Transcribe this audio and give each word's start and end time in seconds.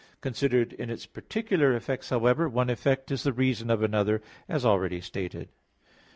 Considered 0.19 0.73
in 0.73 0.89
its 0.89 1.05
particular 1.05 1.75
effects, 1.75 2.09
however, 2.09 2.49
one 2.49 2.71
effect 2.71 3.11
is 3.11 3.21
the 3.21 3.31
reason 3.31 3.69
of 3.69 3.83
another; 3.83 4.19
as 4.49 4.65
already 4.65 4.99
stated. 4.99 5.49